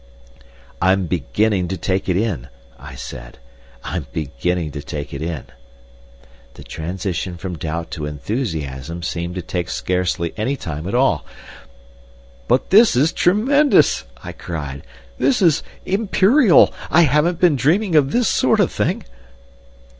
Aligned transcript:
"I'm 0.81 1.05
beginning 1.05 1.67
to 1.67 1.77
take 1.77 2.09
it 2.09 2.17
in," 2.17 2.47
I 2.79 2.95
said; 2.95 3.37
"I'm 3.83 4.07
beginning 4.11 4.71
to 4.71 4.81
take 4.81 5.13
it 5.13 5.21
in." 5.21 5.43
The 6.55 6.63
transition 6.63 7.37
from 7.37 7.55
doubt 7.55 7.91
to 7.91 8.07
enthusiasm 8.07 9.03
seemed 9.03 9.35
to 9.35 9.43
take 9.43 9.69
scarcely 9.69 10.33
any 10.35 10.55
time 10.55 10.87
at 10.87 10.95
all. 10.95 11.23
"But 12.47 12.71
this 12.71 12.95
is 12.95 13.13
tremendous!" 13.13 14.03
I 14.23 14.31
cried. 14.31 14.81
"This 15.19 15.39
is 15.39 15.61
Imperial! 15.85 16.73
I 16.89 17.03
haven't 17.03 17.39
been 17.39 17.55
dreaming 17.55 17.95
of 17.95 18.11
this 18.11 18.27
sort 18.27 18.59
of 18.59 18.71
thing." 18.71 19.03